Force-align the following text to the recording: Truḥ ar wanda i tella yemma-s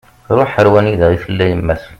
Truḥ 0.27 0.51
ar 0.59 0.67
wanda 0.71 1.07
i 1.11 1.17
tella 1.23 1.45
yemma-s 1.49 1.83